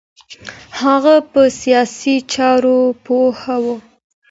[0.81, 3.65] هغه په سیاسی چارو پوه و